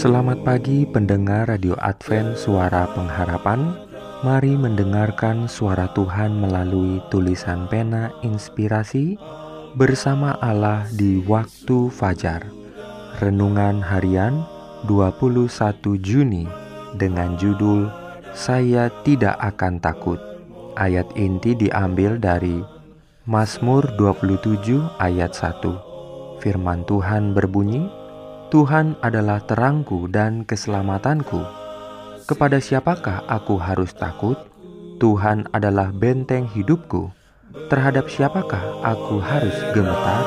Selamat 0.00 0.40
pagi 0.48 0.88
pendengar 0.88 1.52
Radio 1.52 1.76
Advent 1.76 2.32
Suara 2.32 2.88
Pengharapan. 2.96 3.84
Mari 4.24 4.56
mendengarkan 4.56 5.44
suara 5.44 5.92
Tuhan 5.92 6.40
melalui 6.40 7.04
tulisan 7.12 7.68
pena 7.68 8.08
inspirasi 8.24 9.20
Bersama 9.76 10.40
Allah 10.40 10.88
di 10.88 11.20
waktu 11.28 11.92
fajar. 11.92 12.48
Renungan 13.20 13.84
harian 13.84 14.40
21 14.88 15.84
Juni 16.00 16.48
Dengan 16.96 17.36
judul 17.36 17.92
Saya 18.32 18.88
Tidak 19.04 19.36
Akan 19.36 19.84
Takut. 19.84 20.16
Ayat 20.80 21.12
inti 21.12 21.52
diambil 21.52 22.16
dari 22.16 22.64
Mazmur 23.28 23.84
27 24.00 24.80
ayat 24.96 25.36
1 25.36 26.40
Firman 26.40 26.88
Tuhan 26.88 27.36
berbunyi, 27.36 27.99
Tuhan 28.50 28.98
adalah 28.98 29.38
terangku 29.46 30.10
dan 30.10 30.42
keselamatanku. 30.42 31.38
Kepada 32.26 32.58
siapakah 32.58 33.22
aku 33.30 33.54
harus 33.62 33.94
takut? 33.94 34.34
Tuhan 34.98 35.46
adalah 35.54 35.94
benteng 35.94 36.50
hidupku. 36.50 37.14
Terhadap 37.70 38.10
siapakah 38.10 38.82
aku 38.82 39.22
harus 39.22 39.54
gemetar? 39.70 40.26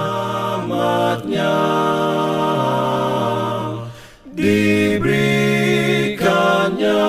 Diberikannya 4.31 7.03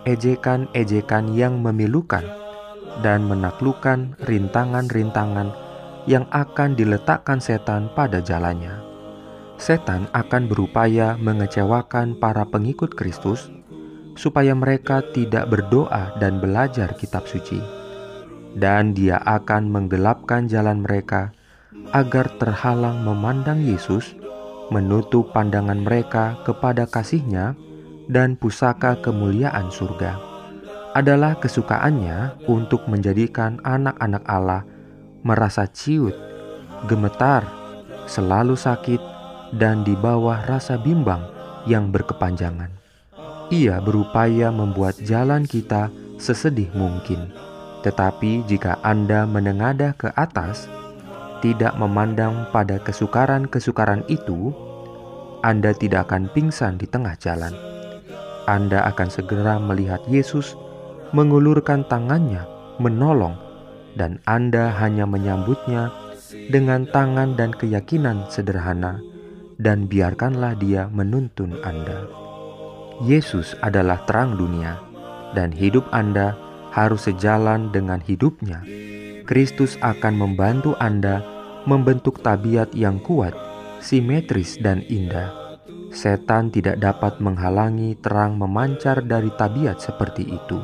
ejekan-ejekan 0.07 1.35
yang 1.35 1.59
memilukan 1.59 2.46
dan 3.05 3.25
menaklukkan 3.25 4.17
rintangan-rintangan 4.25 5.49
yang 6.07 6.23
akan 6.31 6.73
diletakkan 6.73 7.37
setan 7.43 7.91
pada 7.91 8.23
jalannya. 8.23 8.79
Setan 9.57 10.07
akan 10.13 10.47
berupaya 10.47 11.17
mengecewakan 11.19 12.15
para 12.17 12.47
pengikut 12.47 12.93
Kristus 12.93 13.49
supaya 14.15 14.53
mereka 14.55 15.03
tidak 15.13 15.49
berdoa 15.51 16.15
dan 16.17 16.39
belajar 16.41 16.95
kitab 16.97 17.27
suci. 17.27 17.59
Dan 18.57 18.97
dia 18.97 19.21
akan 19.21 19.69
menggelapkan 19.69 20.49
jalan 20.49 20.81
mereka 20.81 21.35
agar 21.93 22.31
terhalang 22.41 23.05
memandang 23.05 23.61
Yesus, 23.61 24.17
menutup 24.73 25.29
pandangan 25.35 25.77
mereka 25.77 26.41
kepada 26.41 26.89
kasihnya 26.89 27.53
dan 28.09 28.33
pusaka 28.39 28.97
kemuliaan 29.03 29.69
surga 29.69 30.26
adalah 30.97 31.37
kesukaannya 31.37 32.49
untuk 32.49 32.89
menjadikan 32.89 33.61
anak-anak 33.61 34.25
Allah 34.25 34.65
merasa 35.21 35.69
ciut, 35.69 36.17
gemetar, 36.89 37.45
selalu 38.09 38.57
sakit, 38.57 38.97
dan 39.53 39.85
di 39.85 39.93
bawah 39.93 40.41
rasa 40.49 40.73
bimbang 40.81 41.21
yang 41.69 41.93
berkepanjangan. 41.93 42.73
Ia 43.53 43.77
berupaya 43.77 44.49
membuat 44.49 44.97
jalan 45.05 45.45
kita 45.45 45.93
sesedih 46.17 46.73
mungkin, 46.73 47.29
tetapi 47.85 48.41
jika 48.49 48.81
Anda 48.81 49.29
menengadah 49.29 49.93
ke 49.93 50.09
atas, 50.17 50.65
tidak 51.45 51.77
memandang 51.77 52.49
pada 52.49 52.81
kesukaran-kesukaran 52.81 54.01
itu, 54.09 54.49
Anda 55.45 55.77
tidak 55.77 56.09
akan 56.09 56.25
pingsan 56.33 56.81
di 56.81 56.89
tengah 56.89 57.13
jalan. 57.21 57.53
Anda 58.49 58.89
akan 58.89 59.09
segera 59.13 59.61
melihat 59.61 60.01
Yesus 60.09 60.57
mengulurkan 61.15 61.87
tangannya 61.87 62.43
menolong 62.77 63.35
dan 63.97 64.21
Anda 64.29 64.71
hanya 64.77 65.09
menyambutnya 65.09 65.89
dengan 66.51 66.85
tangan 66.85 67.33
dan 67.39 67.55
keyakinan 67.55 68.29
sederhana 68.29 69.01
dan 69.57 69.89
biarkanlah 69.89 70.53
dia 70.59 70.85
menuntun 70.93 71.57
Anda. 71.65 72.05
Yesus 73.01 73.57
adalah 73.61 74.05
terang 74.05 74.37
dunia 74.37 74.77
dan 75.33 75.53
hidup 75.53 75.85
Anda 75.93 76.37
harus 76.73 77.09
sejalan 77.09 77.73
dengan 77.73 78.01
hidupnya. 78.01 78.61
Kristus 79.25 79.75
akan 79.81 80.13
membantu 80.15 80.77
Anda 80.77 81.19
membentuk 81.67 82.23
tabiat 82.23 82.71
yang 82.71 83.01
kuat, 83.03 83.35
simetris 83.83 84.55
dan 84.61 84.85
indah. 84.87 85.59
Setan 85.91 86.53
tidak 86.53 86.79
dapat 86.79 87.17
menghalangi 87.19 87.97
terang 87.99 88.37
memancar 88.37 89.03
dari 89.03 89.33
tabiat 89.33 89.81
seperti 89.81 90.23
itu. 90.31 90.59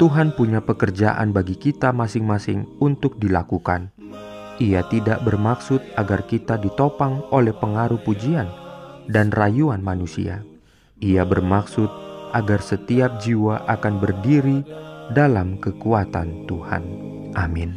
Tuhan 0.00 0.32
punya 0.32 0.64
pekerjaan 0.64 1.28
bagi 1.36 1.60
kita 1.60 1.92
masing-masing 1.92 2.64
untuk 2.80 3.20
dilakukan. 3.20 3.92
Ia 4.56 4.80
tidak 4.88 5.20
bermaksud 5.28 5.92
agar 5.92 6.24
kita 6.24 6.56
ditopang 6.56 7.28
oleh 7.28 7.52
pengaruh 7.52 8.00
pujian 8.00 8.48
dan 9.12 9.28
rayuan 9.28 9.84
manusia. 9.84 10.40
Ia 11.04 11.28
bermaksud 11.28 11.92
agar 12.32 12.64
setiap 12.64 13.20
jiwa 13.20 13.68
akan 13.68 14.00
berdiri 14.00 14.64
dalam 15.12 15.60
kekuatan 15.60 16.48
Tuhan. 16.48 16.82
Amin. 17.36 17.76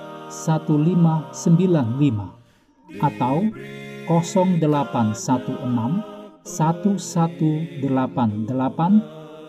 1595 0.31 3.03
atau 3.03 3.51
0816 4.07 6.47
1188 6.47 8.47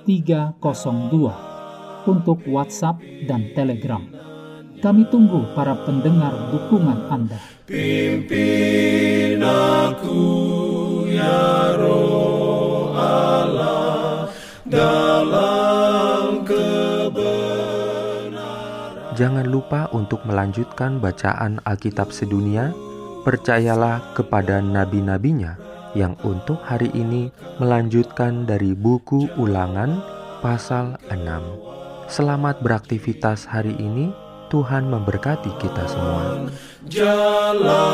302 0.05 1.31
untuk 2.03 2.43
WhatsApp 2.51 2.99
dan 3.31 3.47
Telegram. 3.55 4.03
Kami 4.83 5.07
tunggu 5.15 5.47
para 5.55 5.79
pendengar 5.87 6.51
dukungan 6.51 7.07
Anda. 7.07 7.39
Pimpin 7.71 9.39
aku 9.39 10.19
ya 11.07 11.79
roh 11.79 12.91
Allah 12.91 14.27
dalam 14.67 15.52
Jangan 19.23 19.47
lupa 19.47 19.87
untuk 19.95 20.27
melanjutkan 20.27 20.99
bacaan 20.99 21.63
Alkitab 21.63 22.11
sedunia. 22.11 22.75
Percayalah 23.23 24.19
kepada 24.19 24.59
nabi-nabinya 24.59 25.55
yang 25.95 26.19
untuk 26.27 26.59
hari 26.59 26.91
ini 26.91 27.31
melanjutkan 27.63 28.51
dari 28.51 28.75
buku 28.75 29.31
Ulangan 29.39 30.03
pasal 30.43 30.99
6. 31.07 31.23
Selamat 32.11 32.67
beraktivitas 32.67 33.47
hari 33.47 33.79
ini. 33.79 34.11
Tuhan 34.51 34.91
memberkati 34.91 35.55
kita 35.55 35.87
semua. 35.87 36.43
Jalan 36.91 37.92